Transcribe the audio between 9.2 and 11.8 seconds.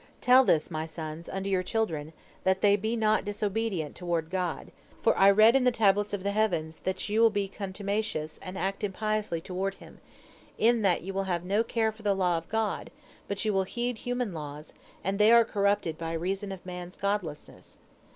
toward Him, in that you will have no